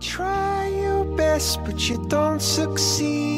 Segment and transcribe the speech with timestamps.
[0.00, 3.36] try your best, but you don't succeed.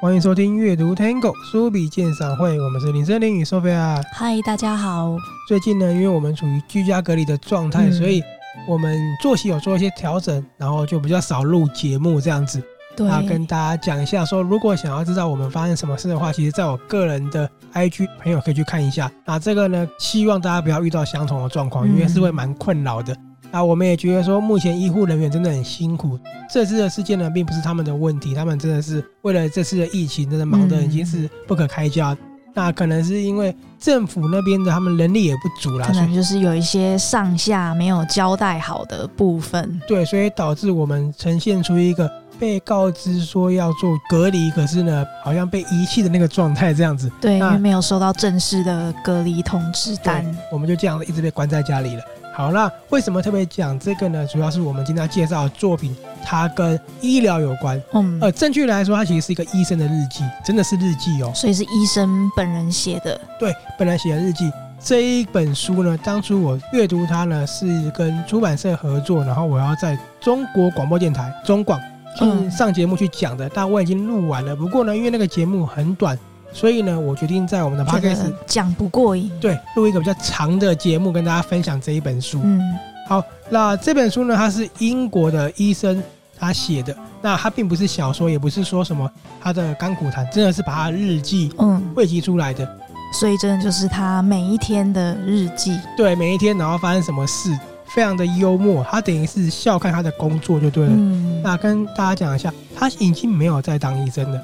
[0.00, 4.00] 欢迎收听阅读 Tango 书笔鉴赏会，我们是林森林与 Sophia。
[4.12, 5.16] 嗨，大家好。
[5.48, 8.22] 最近呢，因为我们处于居家隔离的状态，嗯、所以
[8.66, 12.62] 我们作息有做一些调整，然后就比较少录节目这样子。
[12.96, 13.06] 对。
[13.06, 19.10] 那跟大家讲一下说，说如果想要知道我们发生什么事的话，其实在我个人的 IG 朋友可以去看一下。
[19.24, 23.12] 那这个呢，希望大家不要遇到相同的状况，因为是会蛮困扰的。
[23.14, 26.20] 嗯那我们也觉得说，目前医护人员真的很辛苦。
[26.52, 32.12] 这次的事件呢，并不是他们的问题，他们真的是为了这次的疫情，真的忙得已经是不可开交。
[32.12, 32.18] 嗯、
[32.58, 39.80] 那可能是因为政府那边的他们人力也不足啦，可能就是有一些上下没有交代好的部分。
[39.86, 47.08] 对，所以导致我们呈现出一个被告知说要做隔离，可是呢，好像被遗弃的那个状态这样子。
[47.20, 52.02] 对，因为没有收到正式的隔离通知单，我们就这样一直被关在家里了。
[52.34, 54.26] 好，那为什么特别讲这个呢？
[54.26, 55.96] 主要是我们今天要介绍的作品，
[56.28, 57.82] 它跟医疗有关。
[57.94, 61.32] 嗯，呃，正确来说，它其实是一个医生的日记，真的是日记哦。
[61.34, 63.18] 所以是医生本人写的。
[63.40, 64.52] 对，本人写的日记。
[64.78, 71.80] 这一本书呢，当初我阅读它呢，是跟出版社合作，然后我要在中国广播电台中广
[72.14, 74.54] 去上节目去讲的，但我已经录完了。
[74.54, 76.18] 不过呢，因为那个节目很短。
[76.50, 82.40] 所以呢，我决定在我们的 podcast 讲不过瘾，对，录一个比较长的节目跟大家分享这一本书。
[82.42, 82.58] 嗯，
[83.06, 86.02] 好，那这本书呢，它是英国的医生
[86.38, 89.10] 他写的，那他并不是小说，也不是说什么
[89.40, 100.92] 他的甘苦谈，真的是把他日记嗯汇集出来的，嗯，所以真的就是他每一天的日记，对，每一天然后发生什么事，非常的幽默，他等于是笑看他的工作就对了。
[100.92, 104.40] 嗯，那跟大家讲一下，他已经没有在当医生了。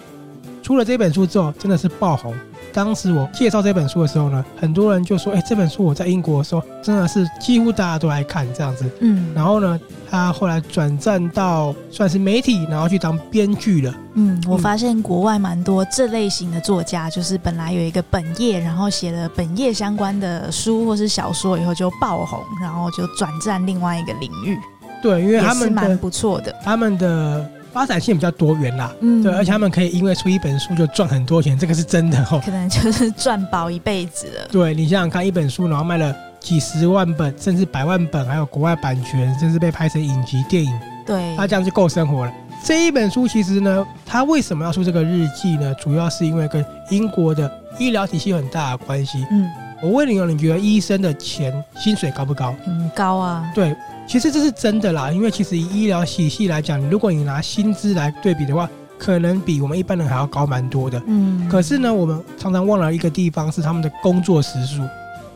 [0.63, 2.35] 出了这本书之后，真的是爆红。
[2.75, 9.81] 当时我介绍这本书的时候呢，很多人就说：“哎，这本书我在英国的时候，真的是几乎大家都来看这样子。”嗯，然后呢，
[10.11, 13.95] 他后来转战到算是媒体，然后去当编剧了。
[14.15, 24.59] 嗯，我发现国外蛮多这类型的作家，就是本来有一个本业，然后写了本业相关的书或是小说，以后就爆红，然后就转战另外一个领域。
[25.01, 27.49] 对，因为他们蛮不错的，他们的。
[27.75, 32.41] 发展性比较多元啦，嗯，对，而且他们可以因为出一本书就赚很多钱，这个是真的哦。
[32.45, 34.49] 可能就是赚饱一辈子了。
[34.49, 40.73] 对，你想想看，一本书然后卖了几十万本，甚至百万本，还有国外版权，甚至被拍成影集、电影，
[41.05, 42.33] 对，他这样就够生活了。
[42.63, 45.75] 这一本书其实呢，他为什么要出这个日记呢？
[45.75, 49.27] 主要是因为跟英国的医疗体系有很大的关系。
[49.33, 49.51] 嗯，
[49.83, 52.55] 我问你哦，你觉得医生的钱薪水高不高？
[52.65, 53.51] 很高啊。
[53.53, 53.75] 对。
[54.07, 61.03] 其实这是真的啦，因为其实以医疗体系来讲，如果你拿薪资来对比的话，可能比我们一般人还要高蛮多的。
[61.07, 61.49] 嗯。
[61.49, 64.83] 可是呢，我们常常忘了一个地方是他们的工作时数。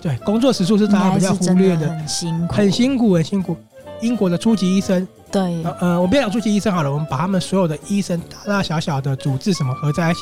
[0.01, 1.89] 对，工作时数是大家比较忽略的。
[1.89, 2.55] 很辛苦。
[2.55, 3.57] 很辛苦，很辛苦。
[4.01, 5.07] 英国的初级医生。
[5.33, 5.65] 对。
[5.81, 10.21] 呃，我不要讲初级医生好了，我们把他们所有的医生大大小小的主治什么合在一起，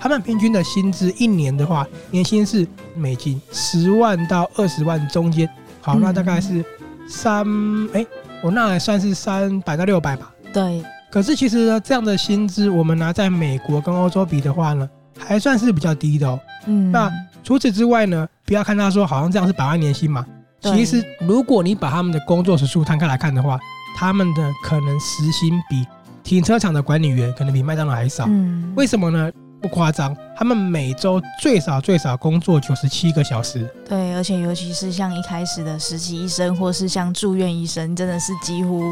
[0.00, 5.48] 他们平均的薪资一年的话，年薪是美金十万到二十万中间。
[5.80, 6.64] 好，那大概是。
[7.04, 7.46] 嗯三
[7.92, 8.06] 哎，
[8.42, 10.32] 我那还算是三百到六百吧。
[10.52, 10.82] 对。
[11.10, 16.40] 可是其实呢，这样的薪资，我们拿在美国跟欧洲比的话呢，还算是比较低的哦。
[16.66, 16.90] 嗯。
[16.90, 17.12] 那
[17.44, 20.26] 除此之外呢，不要看他说好像这样是百万年薪嘛。
[20.60, 23.60] 其实如果你把他们的工作时数摊开来看的话，
[23.96, 25.84] 他们的可能时薪比
[26.22, 28.24] 停车场的管理员可能比麦当劳还少。
[28.26, 28.72] 嗯。
[28.74, 29.30] 为什么呢？
[29.64, 33.66] 不夸张，他们每周最少最少工作九十七个小时。
[33.88, 38.82] 对，而且尤其是像一开始的实习医生，或是像住院医生，真的是几乎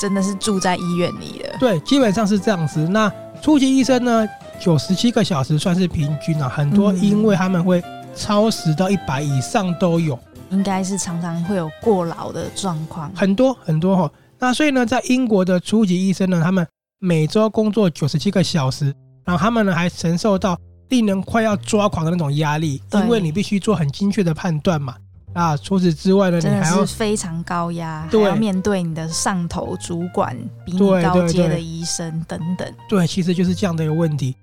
[0.00, 1.56] 真的是住在医院里的。
[1.58, 2.78] 对，基本上是这样子。
[2.86, 4.24] 那初级医生呢，
[4.60, 7.82] 九十七个小时算是平均啊，很多因为他们会
[8.14, 10.16] 超时到一百以上都有，
[10.50, 14.08] 应该是常常会有过劳的状况，很多很多哈。
[14.38, 16.64] 那所以呢，在英国的初级医生呢，他们
[17.00, 18.94] 每周工作九十七个小时。
[19.30, 24.96] 然后他们呢，还承受到令人快要抓狂的那种压力，因为你必须做很精确的判断嘛。
[25.34, 30.36] 啊，除此之外呢，你还要非常高压，还要面对你的上头主管，
[30.66, 32.68] 比你高阶的医生等等。
[32.88, 34.34] 对，其实就是这样的一个问题。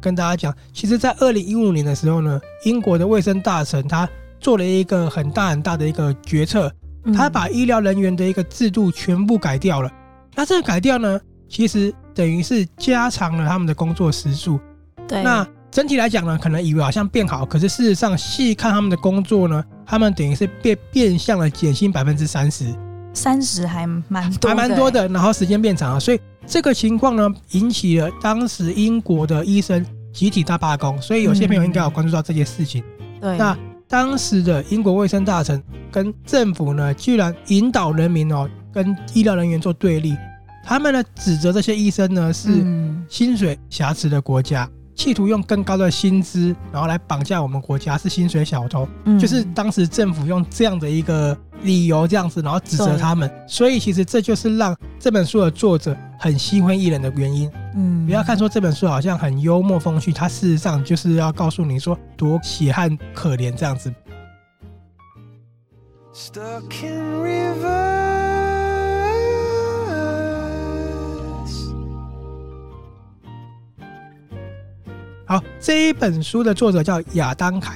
[0.00, 4.08] 跟大家讲，其实，在二零一五年的时候呢，英国的卫生大臣他
[4.38, 6.72] 做了一个很大很大的一个决策，
[7.12, 9.90] 他把医疗人员的一个制度全部改掉了。
[10.36, 11.92] 那这个改掉呢，其实。
[12.16, 14.58] 等于是加长了他们的工作时数，
[15.06, 15.22] 对。
[15.22, 22.74] 那整体来讲呢，可能以为好像变好，可是事实上细看他们的工作呢，他们等于是变变相了减薪百分之三十。
[23.12, 25.06] 三十还蛮多，还蛮多的。
[25.08, 30.98] 然后时间变长了，所以这个情况呢，引起了当时英国的医生集体大罢工。
[31.02, 32.82] 所以有些朋友应该有关注到这件事情。
[33.20, 33.54] 对，那
[33.86, 40.16] 当时的英国卫生大臣跟政府呢，居然引导人民哦，跟医疗人员做对立。
[40.66, 42.48] 他们呢，指责这些医生呢是
[43.08, 44.68] 薪水瑕疵的国家。
[44.96, 48.88] 企图用更高的薪资，然后来绑架我们国家，是薪水小偷。
[49.04, 53.30] 嗯，就是当时政府用这样的一个理由，这样子，然后指责他们。
[53.46, 57.48] 所以其实这就是让这本书的作者很心灰意冷的原因。
[57.74, 63.92] 嗯，不要看说这本书好像很幽默风趣，它事实上就是要告诉你说多血汗可怜这样子。
[75.28, 77.74] 好，这一本书的作者叫亚当凯，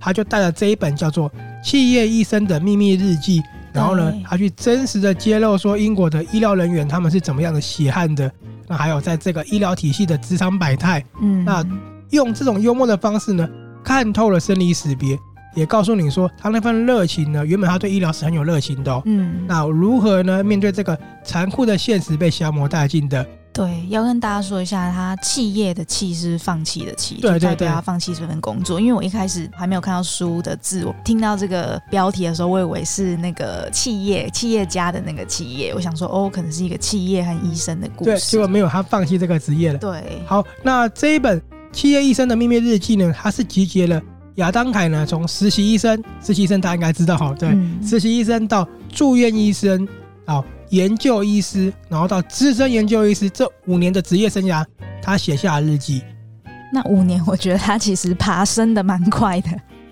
[0.00, 1.30] 他就带着这一本叫做
[1.64, 3.40] 《企业医生的秘密日记》，
[3.72, 8.28] 然后呢，他去真实的揭露说英国的医疗人员他们是怎么样的血汗的，
[8.66, 11.64] 那还有在这个医疗体系的职场百态，嗯，那
[12.10, 13.48] 用这种幽默的方式呢，
[13.84, 15.16] 看透了生离死别，
[15.54, 23.24] 也告诉你说他那份热情呢，原本他对医疗是很有热情的，哦，嗯，那如何呢，面对这个残酷的现实被消磨殆尽的。
[23.52, 28.80] 对，要跟大家说一下，他企业的企是放弃的弃，对对对，代表他放弃这份工作。
[28.80, 38.10] 因为我一开始还没有看到书的字，我听到这个标题的时候，我以为是那个企业企业家的那个企业，我想说哦，可能是一个企业和医生的故事。
[38.12, 39.78] 对，结果没有，他放弃这个职业了。
[39.78, 41.38] 对，好，那这一本
[41.72, 44.00] 《企业医生的秘密日记》呢，它是集结了
[44.36, 49.86] 亚当凯呢从实习医生，实习医生大家应该知道哈，对，嗯、实习医生到住院医生，
[50.24, 50.42] 好。
[50.72, 54.64] 研究医师，然后到资深研究医师，这五年的职业生涯，
[55.02, 56.02] 他写下了日记。
[56.72, 59.50] 那五年，我觉得他其实爬升的蛮快的。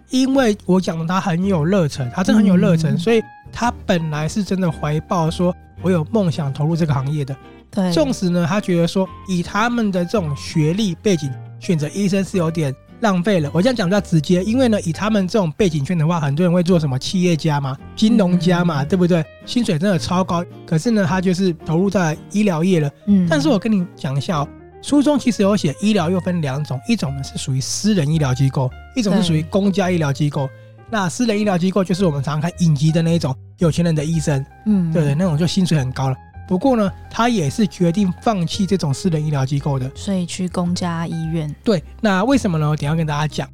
[0.09, 3.23] 因为我讲的他很有热忱，他真的很有热忱，嗯、所以
[3.53, 7.37] 他本来是真的怀抱说，我有梦想投入这个行业的。
[7.71, 11.31] 对，纵使呢，他觉得说，以他们的这种学历背景，
[11.61, 12.75] 选择医生是有点。
[13.01, 19.25] 浪费了，我这样讲比较直接，因为呢，以他们这种背景圈的话，很多人会做什么企业家嘛、金融家嘛，嗯、对不对？
[19.47, 22.91] 薪水真的超高，可是呢，他就是投入在医疗业了。
[23.07, 24.49] 嗯，但是我跟你讲一下哦，
[24.83, 30.49] 书中其实有写，医疗又分两种，一种呢是属于私人医疗机构，一种是属于公家医疗机构。
[30.91, 36.17] 那私人医疗机构就是我们常常看影集的那一种有钱人的医生，嗯，对对，那种就薪水很高了。
[36.51, 41.55] 不过呢，他也是决定放弃这种私人医疗机构的，所以去公家医院。
[41.63, 42.69] 对，那为什么呢？
[42.69, 43.49] 我等下跟大家讲。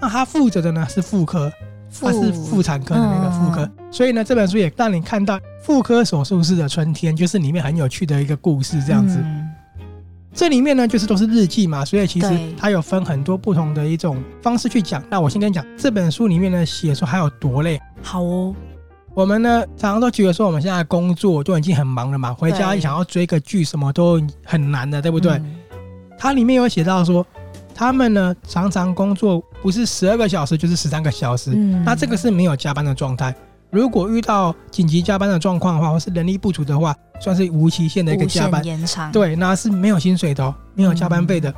[0.00, 1.48] 那他负责的呢是妇科，
[2.00, 3.62] 他是妇产科的那个妇科。
[3.62, 9.20] 嗯、所以呢，这本书也让你看到妇科手术室的春天，就是里面很有趣的一个故事，这样子。
[9.22, 9.48] 嗯、
[10.34, 15.00] 这里面呢，就是都是日记嘛，所以其实它有分很多不同的一种方式去讲。
[15.08, 17.80] 那我先跟你讲，这本书里面呢写说还有多累。
[18.02, 18.52] 好哦。
[19.20, 25.32] 我们呢，常常都觉得说，我们现在工作就已经很忙了嘛，回家想要追个剧，什么都很难的，对不对？
[25.32, 25.56] 嗯、
[26.18, 27.24] 它里面有写到说，
[27.74, 31.52] 他们呢常常工作不是十二个小时，就是十三个小时。
[31.54, 33.34] 嗯，那这个是没有加班的状态。
[33.68, 39.12] 如果遇到紧急加班的状况的话，或是人力不足的话，算是无期限的一个加班延长。
[39.12, 41.50] 对，那是没有薪水的，哦没有加班费的。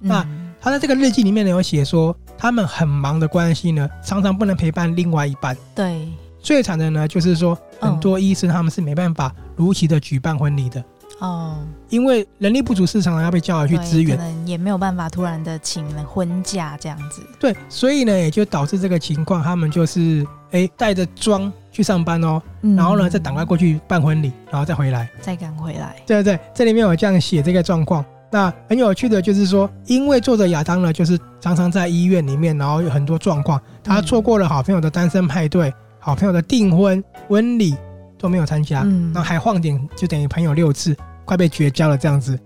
[0.00, 0.26] 嗯、那
[0.58, 5.54] 他在这个日记里面呢有写说，他们很忙的关系呢，常常不能陪伴另外一半。
[5.74, 6.08] 对。
[6.42, 10.82] 最惨的呢，就是说很多医生他们是没办法如期的举办婚礼的
[11.18, 11.58] 哦，
[11.90, 17.20] 因为人力不足，市场要被叫来去支援，可能也没有办法突然的请婚假这样子。
[17.38, 25.94] 对，所以呢，也就导致这个情况，他们就是哎带着妆去上班哦，然后呢再赶快过去办婚礼，然后再回来，再赶回来。
[26.06, 28.02] 对对对，这里面有这样写这个状况。
[28.32, 35.70] 那很有趣的就是说，因为作者亚当呢，就是常常在医院里面，然后有很多状况，他错过了好朋友的单身派对。
[36.00, 37.76] 好朋友的订婚婚礼
[38.18, 42.38] 都没有参加，嗯，然后还晃点，就等于朋友六次，快被绝交了这样子。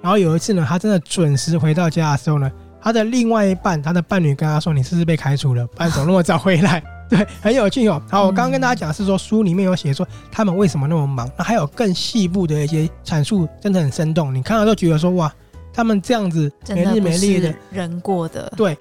[0.00, 2.50] 然后有一次呢，他真的准时回到家的时候呢，
[2.80, 5.66] 他的另外一半，他的伴侣跟他说：“你是不是被开除了？
[5.66, 8.00] 不然怎么那么早回来？” 对，很有趣哦。
[8.08, 14.32] 好，我刚刚跟大家讲的是说，书里面有写说他们为什么那么忙，那还有更细部的一些阐述，真的很生动。
[14.34, 15.30] 你看到都觉得说哇，
[15.72, 18.78] 他们这样子没日没夜的人过的，对。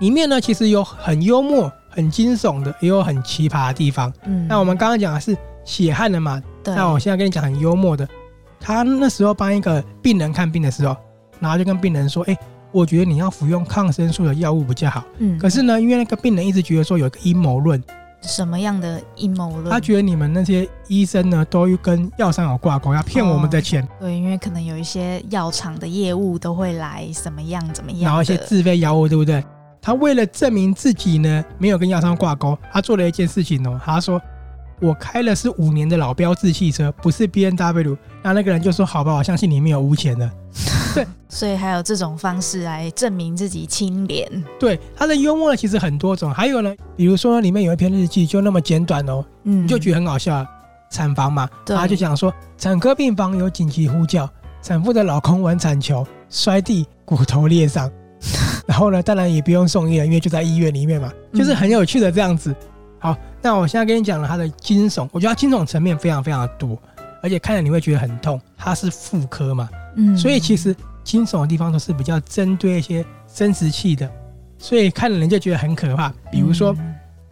[0.00, 4.12] 里面呢，其实有很幽默、很惊悚的，也有很奇葩的地方。
[4.24, 6.42] 嗯，那我们刚刚讲的是血汗的嘛？
[6.64, 6.74] 对。
[6.74, 8.08] 那我现在跟你讲很幽默的，
[8.58, 10.96] 他那时候帮一个病人看病的时候，
[11.38, 12.36] 然后就跟病人说：“哎，
[12.72, 15.38] 我觉得你要服用抗生素的药物比较好。”嗯。
[15.38, 17.82] 可是呢，因为那个病人一直觉得说有一个阴谋论，
[18.22, 19.70] 什么样的阴谋论？
[19.70, 23.82] 他觉得你们那些医生呢，都跟药商有挂钩，要骗我们的钱。
[23.82, 23.88] 哦。
[24.00, 29.44] 对，因为可能有一些药厂的业务都会来怎么样怎么样，然后一些自费药物，对不对？
[29.82, 33.80] 他为了证明自己呢没有跟药商挂钩，他做了一件事情哦。
[33.84, 34.20] 他说
[34.80, 40.30] ：“我开的是五年的老标致汽车，不是 B N W。”那那个人就说：“好吧，我相信你没有污钱的。
[40.92, 44.28] ”对，所以还有这种方式来证明自己清廉。
[44.58, 50.44] 对，他的幽默呢其实很多种，还有呢，比如说里面有一篇日记就那么简短哦，嗯，就觉得很好笑。
[50.90, 54.28] 产房嘛，他就讲说，产科病房有紧急呼叫，
[54.60, 57.88] 产妇的老公玩铲球摔地，骨头裂伤。
[58.66, 62.54] 然后呢，当然也不用送医了，因为就在医院里面嘛，就是很有趣的这样子。
[62.98, 66.78] 好，那我现在跟你讲了他的惊悚，我觉得他惊悚层面非常非常的多，
[67.22, 68.40] 而且看了你会觉得很痛。
[68.56, 69.68] 他是妇科嘛。
[69.96, 74.08] 嗯，所以其实惊悚的地方都是比较针对一些生殖器的，
[74.58, 76.12] 所以看了人就觉得很可怕。
[76.30, 76.76] 比如说，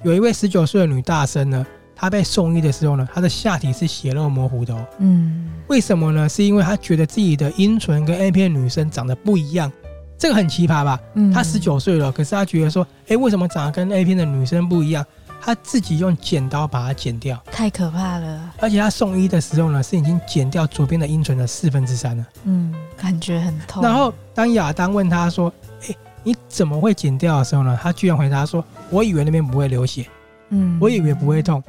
[0.02, 4.86] 有一位十九岁的女大生呢，她被送医的时候呢，她的下体是血肉模糊的哦。
[4.98, 6.28] 嗯，为什么呢？
[6.28, 9.70] 是因为她觉得自己的阴唇跟 A 片女生长得不一样，
[10.18, 11.00] 这个很奇葩吧？
[11.14, 15.04] 嗯，他十九岁了，可是他觉得说，哎，为什么长得跟 A 片的女生不一样？
[15.40, 18.52] 他自己用剪刀把它剪掉，太可怕了。
[18.58, 22.26] 而且他送医的时候呢，是已经剪掉左边的阴唇的四分之三了。
[22.42, 23.80] 嗯，感觉很痛。
[23.80, 25.50] 然后当亚当问他说
[25.88, 25.94] ：“哎，
[26.24, 30.04] 你怎么会剪掉的时候呢？”他居然回答说：“我以为那边不会流血，
[30.48, 31.62] 嗯，我以为不会痛。”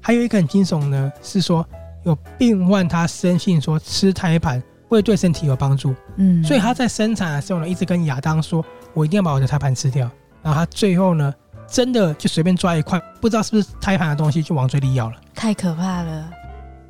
[0.00, 1.66] 还有一个很惊悚呢，是说
[2.04, 8.64] 有病患他深信说吃胎盘会对身体有帮助，嗯，所以他在生产的时候呢，一直跟亚当说
[8.94, 10.10] ：“我一定要把我的胎盘吃掉。”
[10.42, 11.34] 然后他最后呢。
[11.68, 16.30] 真的就随便抓一块，不知道是不是胎盘的东西，就往嘴里咬了，太可怕了。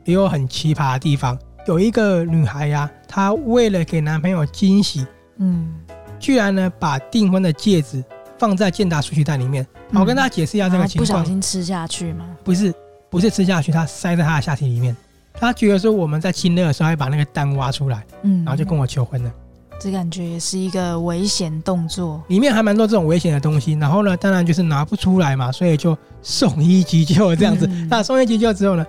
[0.05, 5.07] 也有很奇葩的地方，有一个女孩呀、啊，她为了给男朋友惊喜，
[5.39, 5.75] 嗯，
[6.19, 8.05] 居然呢把订婚的戒指
[8.39, 9.67] 放在健达出奇蛋里面。
[9.93, 11.07] 嗯、我跟大家解释一下这个情况。
[11.07, 12.27] 不小心吃下去吗？
[12.45, 12.75] 不是，
[13.09, 14.95] 不是吃下去，她塞在她的下体里面。
[15.39, 19.33] 她觉得说我们在亲热的时候，还把那个蛋挖出来，嗯，然后就跟我求婚了。
[19.79, 23.75] 这感觉也是一个危险动作，里面还蛮多这种危险的东西。
[23.75, 27.67] 然后呢，当然就是拿不出来嘛，所以就送医急救这样子。
[27.67, 28.87] 嗯、那送医急救之后呢，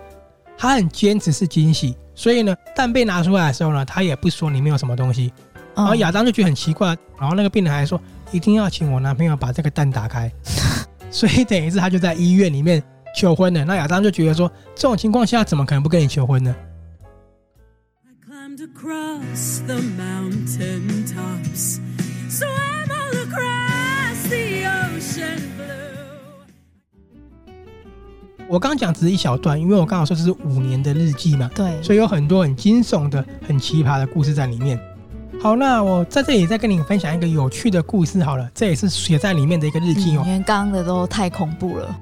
[0.57, 5.33] 他很坚持是惊喜，所以呢，蛋被拿出来的时候呢，他也不说里面有什么东西。
[5.75, 6.87] 然后亚当就觉得很奇怪，
[7.19, 8.01] 然后那个病人还说
[8.31, 10.31] 一定要请我男朋友把这个蛋打开，
[11.11, 12.81] 所以等于是他就在医院里面
[13.17, 13.65] 求婚的。
[13.65, 16.55] 那亚当就觉得说，这种情况下怎么可能不跟你求婚呢
[18.57, 21.79] ？Across the mountain tops,
[22.29, 26.45] swam all across the ocean blue.
[28.47, 34.79] 我刚刚讲只是一小段，因为我刚好说这是五年的日记嘛，对，所以有很多很惊悚的、很奇葩的故事在里面。
[35.41, 40.23] 好，那我在这里再跟你分享一个有趣的故事好了，这也是写在里面的一个日记哦。
[40.25, 41.99] 因为刚刚的都太恐怖了。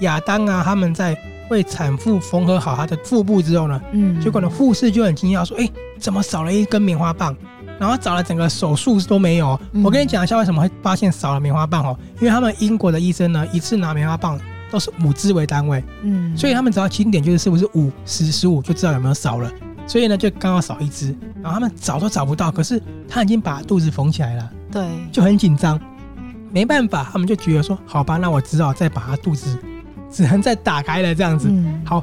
[0.00, 1.16] 亚当啊，他们在。
[1.48, 7.36] 为产妇缝合好她的腹部之后呢，嗯，结果呢，护士就很惊讶说：“哎，怎么少了一根棉花棒？
[7.78, 9.56] 然后找了整个手术都没有。
[9.70, 14.36] 嗯”我跟你讲一下为什么会发现少了棉花棒哦，因为他们英国的医生呢，一次拿棉花棒
[14.72, 19.48] 都是五支为单位，嗯，所以他们只要清点就是是不是五、十、十五，就知道有没有少了。
[19.86, 25.80] 所以呢，就刚好少一支，然后他们找都找不到，可是他已经把肚子缝起来了，对，就很紧张，
[26.50, 29.56] 没办法，他们就觉得说：“好吧，那我只好再把他肚子。”
[30.10, 31.48] 只能再打开了这样子。
[31.50, 32.02] 嗯、好，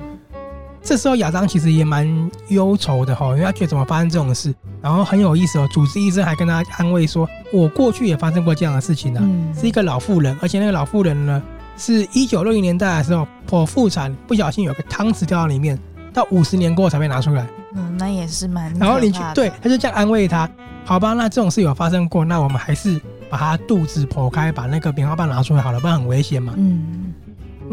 [0.81, 5.67] 这时候亚当其实也蛮忧愁的哈，因为他觉得怎么发生这种事，然后很有意思哦。
[5.71, 11.41] 主治医生还跟他安慰说：“我过去也发生过这样的事情呢、啊，嗯、是一个老妇人，而且那个老妇人呢，
[11.77, 15.79] 是一九六零年代的时候剖腹产，不小心有个汤匙掉到里面，
[16.13, 17.47] 到五十年过后才被拿出来。
[17.75, 18.73] 嗯，那也是蛮……
[18.75, 20.49] 然后你去对，他就这样安慰他。
[20.85, 26.53] 好吧，那这种事有发生过，那我们还是把他肚子剖开，把那个棉花棒拿出来好了，不然很危险嘛。
[26.57, 27.02] 嗯。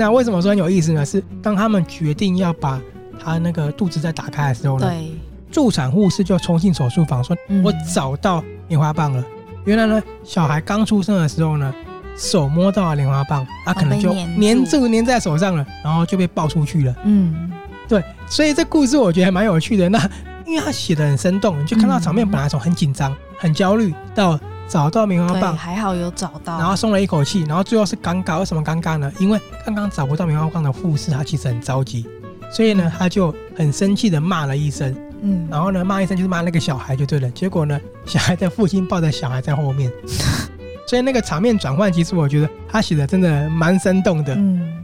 [0.00, 1.04] 那为什么说很有意思呢？
[1.04, 2.80] 是当他们决定要把
[3.22, 5.12] 他那个肚子再打开的时候呢，对，
[5.52, 9.22] 助产护士就冲进手术房说：“嗯、我找到棉花棒了。”
[9.66, 11.74] 原来呢，小孩刚出生的时候呢，
[12.16, 16.96] 手摸到了棉花棒，他可能就粘住粘在手上了，然后就被抱出去了。
[17.04, 17.52] 嗯，
[17.86, 19.86] 对，所以这故事我觉得还蛮有趣的。
[19.90, 19.98] 那
[20.46, 24.40] 因为他写的很生动，你就看到场面本来从很紧张、很焦虑到。
[24.70, 28.38] 找到棉花棒，还好有找到，然后松了一口气，然后最后是尴尬。
[28.38, 29.12] 为什么尴尬呢？
[29.18, 32.06] 因为刚刚找不到棉花棒的护士，他其实很着急，
[32.52, 37.28] 所以呢，他就很生气的骂了一声，嗯，然后呢，骂一声就是骂那个小孩就对了。
[37.32, 39.90] 结果呢，小孩的父亲抱着小孩在后面，
[40.86, 44.36] 所以那个场面转换，其实我觉得他写的真的蛮生动的。
[44.36, 44.79] 嗯。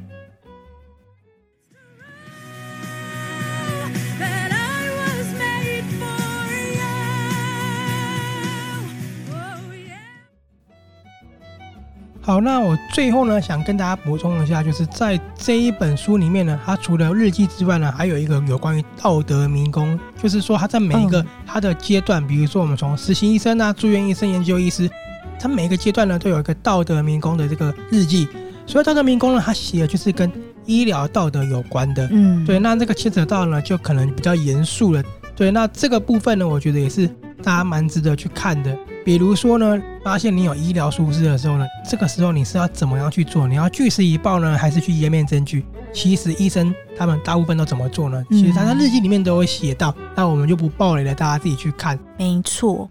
[12.26, 24.90] 好，那我最后呢，想跟大家补充一下，就是在这一本书里面呢，它除了日记之外呢，还有一个有关于道德迷宫，就是说它在每一个它的阶段，嗯、比如说我们从实习医生啊、住院医生、研究医师，
[25.38, 28.26] 他每一个阶段呢，都有一个道德迷宫的这个日记。
[28.66, 30.28] 所以道德迷宫呢，它写的就是跟
[30.64, 32.08] 医疗道德有关的。
[32.10, 35.00] 嗯，对，那这个牵扯到呢，就可能比较严肃了。
[35.36, 37.06] 对，那这个部分呢，我觉得也是
[37.40, 38.76] 大家蛮值得去看的。
[39.06, 43.46] 比如说呢，发现你有医疗疏失的时候呢，这个时候你是要怎么样去做？
[43.46, 45.64] 你要据实以报呢，还是去湮灭证据？
[45.92, 48.20] 其实医生他们大部分都怎么做呢？
[48.30, 51.96] 其实他在日记里面都会写到，嗯、那我们就不爆雷了，大家自己去看。
[52.18, 52.90] 没错。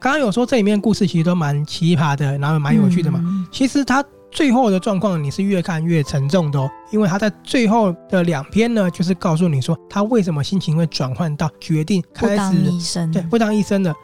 [0.00, 3.20] 刚刚有说这里面故事其实都蛮奇葩的，然后蛮有趣的嘛。
[3.22, 13.94] 嗯、其实他最后的状况你是越看越沉重的哦，因为他在最后的两篇呢，就是告诉你说他为什么心情会转换到决定开始当医生，对，不当医生的。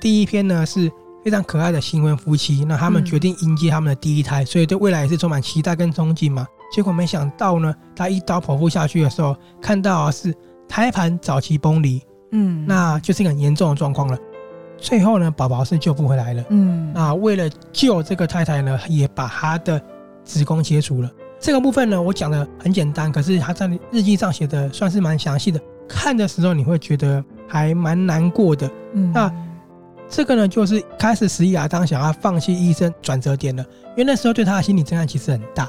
[0.00, 0.90] 第一篇呢是
[1.24, 6.46] 非常可爱的新婚夫妻，那他们决定迎接他们的第一胎，嗯、所以对未来也是充满期待跟憧憬嘛。
[6.72, 10.34] 结果没想到呢，他一刀剖腹下去的时候，看到的是
[10.68, 12.00] 胎盘早期崩离，
[12.32, 14.16] 嗯，那就是一个很严重的状况了。
[14.76, 19.82] 最后呢，宝宝是救不回来了，嗯，那为了救这个太太呢，也把她的
[20.24, 21.10] 子宫切除了。
[21.40, 29.32] 这个部分呢，我讲的很简单，可是他在日记上写的算是蛮详细的，看的时候你会觉得还蛮难过的，嗯，那。
[30.08, 35.68] 这个呢，就是开始使亚当想要放弃医生转折点了，因为那时候对他的心理震撼其实很大。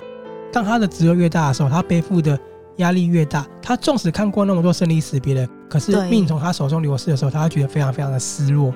[0.52, 2.40] 当他的职位越大的时候，他背负的
[2.78, 3.46] 压力越大。
[3.62, 8.74] 他纵使看过那么多生离死别的，可是命从他手中流逝的时候，他会觉得非常非常的失落。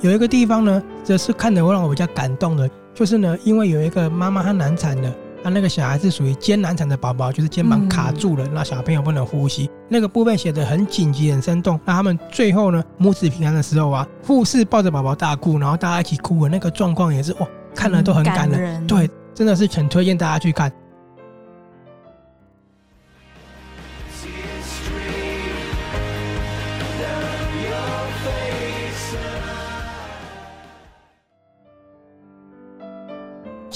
[0.00, 5.12] 有一个地方呢，则是看得会让我比较感动的，就是呢，因为有一个妈妈她难产了。
[5.42, 9.68] 他那个小孩是属于艰难产的宝宝，就是肩膀卡住了，那小朋友不能呼吸。
[9.88, 11.78] 那个部分写的很紧急、很生动。
[11.84, 18.86] 那他们最后呢，母子平安的时候啊，护士抱着宝宝大哭，然后大家一起哭的，那个状况也是哇，看了都很感人。
[18.86, 20.72] 对，真的是很推荐大家去看。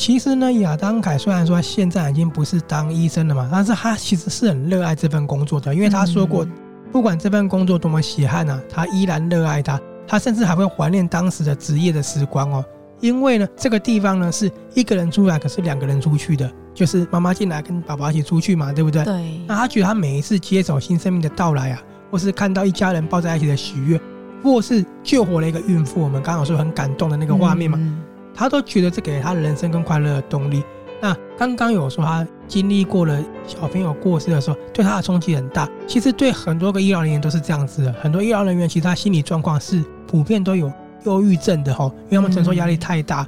[0.06, 6.46] 其实呢，亚当凯虽然说现在已经不是当医生了嘛，但是他其实是很热爱这份工作的，因为他说过，
[6.92, 9.80] 不管这份工作多么血汗啊，他依然热爱他。
[10.06, 12.64] 他甚至还会怀念当时的职业的时光哦，
[13.00, 19.04] 因为呢，这个地方呢是一个人出来，可是两个人出去的，就是妈妈进来跟爸爸一起出去嘛，对不对？
[19.04, 19.40] 对。
[19.48, 24.00] 那他觉得他每一次接手新生命的到来啊，或是看到一家人抱在一起的喜悦，
[24.40, 27.76] 或是救活了一个孕妇，我们刚刚有说很感动的那个画面嘛。
[27.80, 28.04] 嗯
[28.36, 30.62] 他都觉得这给他人生跟快乐的动力。
[31.00, 35.68] 那刚刚有说他经历过了小朋友过世的时候，对他的冲击很大。
[35.86, 37.92] 其实对很多个医疗人员都是这样子的。
[37.94, 40.72] 很多医疗人员其实他心理状况是普遍都有
[41.04, 43.26] 忧郁症的哈，因为他们承受压力太大。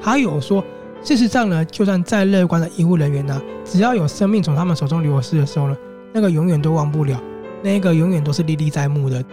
[0.00, 0.64] 还有说，
[1.02, 5.76] 事实上呢，就算再乐观的医护人员呢，只要有生命从他们手中流失的时候呢，
[6.12, 7.20] 那个永远都忘不了，
[7.62, 9.24] 那个永远都是历历在目的。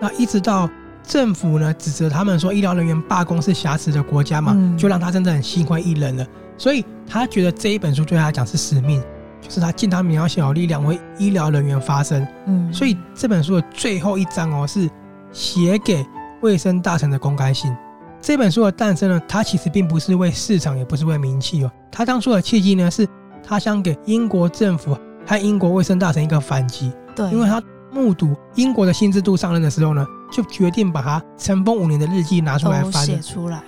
[0.00, 0.68] 那一直到。
[1.06, 6.26] 政府呢指责他们说医疗人员罢工是瑕疵的国家嘛，就让他真的很心灰意冷了。
[6.56, 9.02] 所以他觉得这一本书对他来讲是使命，
[9.40, 12.26] 就是他尽他渺小力量为医疗人员发声。
[12.46, 14.88] 嗯，所以这本书的最后一章哦是
[15.30, 16.04] 写给
[16.40, 17.74] 卫生大臣的公开信。
[18.20, 21.70] 这本书的诞生呢，它其实并不是为市场，也不是为名气哦。
[21.90, 23.06] 他当初的契机呢，是
[23.46, 26.90] 他想给英国政府和英国卫生大臣一个反击。
[27.14, 27.62] 对，因为他。
[27.92, 30.04] 目睹英国的新制度上任的时候呢，
[30.34, 33.62] 就决定把他尘封五年的日记拿出来翻写出来。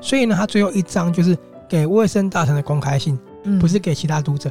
[0.00, 1.36] 所以呢，他最后一章就是
[1.68, 3.18] 给卫生大臣的公开信，
[3.60, 4.48] 不是给其他读者。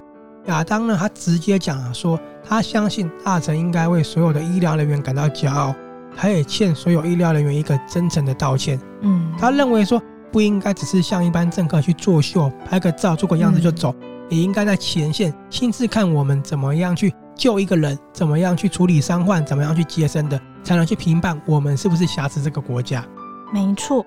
[0.48, 5.74] 亚当呢，他直接讲啊，说他相信大臣应该为所有的医疗人员感到骄傲，
[6.18, 8.78] 他也欠所有医疗人员一个真诚的道歉。
[9.00, 10.02] 嗯，他认为说
[10.34, 13.96] 不应该只是像一般政客去作秀，拍个照做个样子就走，
[14.30, 17.14] 也应该在前线亲自看我们怎么样去。
[17.38, 23.08] 救一个人，怎么样去处理伤患，怎么样去接生的，才能去评判我们是不是瑕疵这个国家？
[23.54, 24.06] 没错。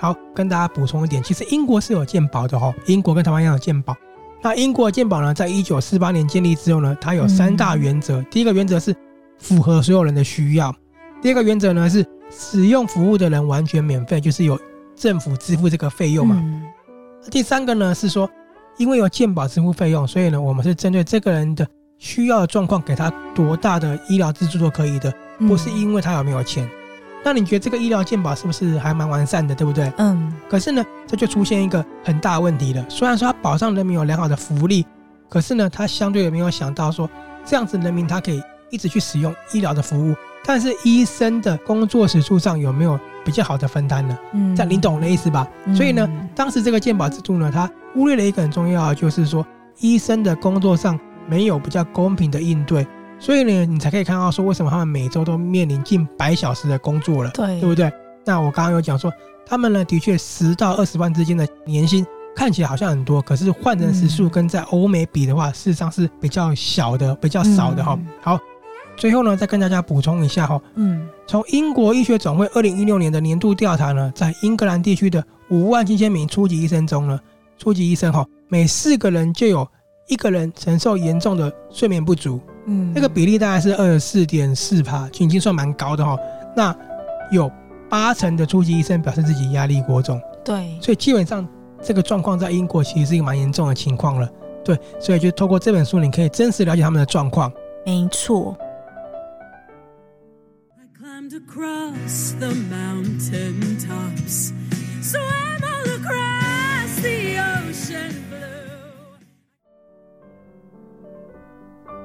[0.00, 3.96] 好，跟大家补充一点，其实英国是有鉴宝的哦，英国跟台湾一样有鉴宝。
[4.42, 8.20] 那英国的鉴宝呢，在一九四八年建立之后呢，它有三大原则。
[8.20, 8.92] 嗯、第一个原则是
[9.38, 10.74] 符合所有人的需要。
[11.22, 12.04] 第二个原则呢，是
[12.38, 14.58] 使用服务的人完全免费，就是有
[14.94, 16.36] 政府支付这个费用嘛。
[16.38, 16.62] 嗯、
[17.30, 18.28] 第三个呢是说，
[18.76, 21.66] 因为有健保支付费用，所以呢我们是针对这个人的
[21.98, 26.64] 需要的状况，给他多大的医疗资助都可以的，不是因为他有没有钱。
[26.66, 26.70] 嗯、
[27.24, 29.90] 那你觉得这个医疗健保是不是还蛮完善的，对不对？
[29.96, 30.32] 嗯。
[30.48, 32.84] 可是呢，这就出现一个很大的问题了。
[32.88, 34.86] 虽然说它保障人民有良好的福利，
[35.28, 37.08] 可是呢，他相对也没有想到说，
[37.44, 40.14] 这样子人民他可以一直去使用医疗的服务，
[40.46, 44.16] 但是医生的工作时数上有没有比较好的分担呢？
[44.32, 45.46] 嗯，这样你懂我的意思吧？
[45.64, 49.44] 嗯、所以呢，当时这个健保制度呢，它忽略了一个很重要的，就是说
[49.80, 52.86] 医生的工作上没有比较公平的应对，
[53.18, 57.92] 所以呢，你才可以看到说，为什么他们每周都面临近百小时的工作了，对，对不对？
[58.24, 59.12] 那我刚刚有讲说，
[59.44, 62.06] 他们呢，的确十到二十万之间的年薪。
[62.36, 67.98] 看起来好像很多，可是换成时数跟在欧美比的话，事实上是比较小的，比较少的哈。
[68.20, 68.38] 好，
[68.96, 70.60] 最后呢，再跟大家补充一下哈。
[70.74, 77.20] 嗯，从英国医学总会二零一六年的年度调查呢，在英格兰地区的五万七千名初级医生中呢，
[77.58, 79.66] 初级医生哈，每四个人就有
[80.08, 82.40] 一个人承受严重的睡眠不足。
[82.66, 86.16] 嗯，那个比例大概是二十四点四趴，就已经算蛮高的哈。
[86.56, 86.74] 那
[87.30, 87.50] 有
[87.88, 90.20] 八成的初级医生表示自己压力过重。
[90.44, 91.46] 对，所以基本上。
[91.82, 94.28] 这个状况在英国其实是一个蛮严重的情况了，
[94.64, 97.52] 对，所以就透过这本书，你可以真实了解他们的状况。
[97.84, 98.56] 没错。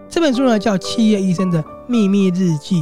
[0.09, 2.81] 这本书呢叫《企业医生的秘密日记》。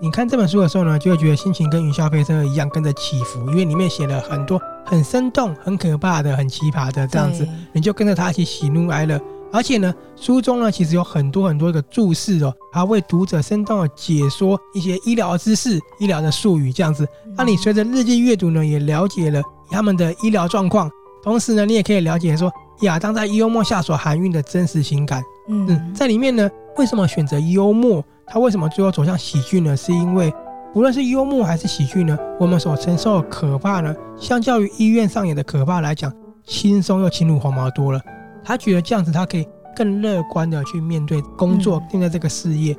[0.00, 9.20] 你看这本书的时候呢，就会觉得心情跟云霄飞车一样跟着起伏，因为里面写了很多很生动、很可怕的、很奇葩的这样子，你就跟着他一起喜怒哀乐。
[9.52, 17.06] 而且呢，书中呢其实有很多很多的注释哦，还为读者生动的解说一些医疗知识、医疗的术语这样子。
[17.36, 20.90] 那你随着日记阅读呢，也了解了他们的医疗状况，
[21.22, 25.22] 同时呢，你也可以了解说亚当在幽默下所含蕴的真实情感。
[25.48, 28.04] 嗯，在里面呢，为什么选择幽默？
[28.26, 29.76] 他为什么最后走向喜剧呢？
[29.76, 30.34] 是因为
[30.74, 36.12] 无论是幽默还是喜剧呢，我们所承受的可怕呢，相较于医院上演的可怕来讲，
[36.44, 38.00] 轻松又轻如鸿毛多了。
[38.46, 42.76] 他觉得这样子，他可以更乐观的去面对工作，面对这个事业。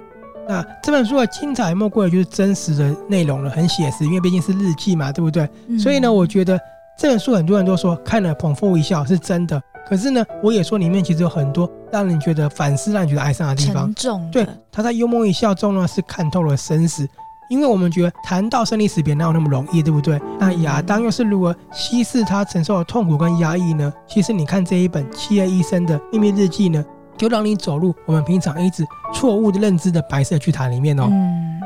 [0.48, 5.48] 那这本书的精彩莫过于就是真实的内容了，很写实，因为毕竟是日记嘛，对不对？
[5.78, 6.58] 所以呢，我觉得
[6.98, 9.62] 这本书很多人都说看了捧腹一笑，是真的。
[9.86, 13.86] 可是呢，我也说里面其实有很多让人觉得反思、让人觉得哀伤的地方。
[13.88, 14.32] 沉重。
[14.32, 17.06] 对，他在幽默一笑中呢，是看透了生死。
[17.50, 20.20] 因为我们觉得谈到生离死别哪有那么容易，对不对？
[20.40, 23.94] 那亚当又是如何稀释他承受的痛苦跟压抑呢？
[24.06, 26.84] 其实你看这一本《企业医生的秘密日记》呢，
[27.18, 31.08] 就让你走入我们平常一直错误的认知的白色巨塔里面哦。
[31.10, 31.62] 嗯。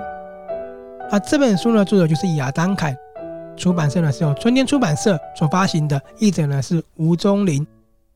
[1.10, 2.96] 啊，这本书呢，作者就是亚当凯，
[3.58, 7.66] 出版社呢是由春天出版社所发行的，译者呢是吴中林。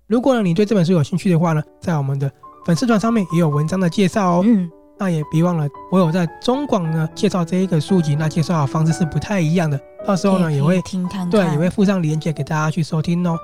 [0.08, 2.32] 如果呢你对这本书有兴趣的话呢，在我们的
[2.66, 4.44] 粉丝团上面也有文章的介绍哦。
[4.46, 9.80] 嗯，那也别忘了，我有在中广呢介绍这一个书籍，那介绍的方式是不太一样的。
[10.08, 13.38] 到时候呢也会听看看，对，也会附上链接给大家去收听哦。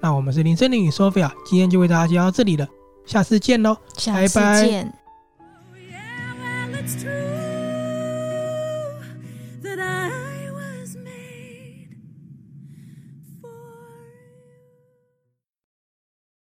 [0.00, 2.66] 那我们是林森林与 Sophia，今天就为大家介绍到这里了，
[3.06, 4.92] 下次见喽，下次见。
[6.74, 7.21] 拜拜。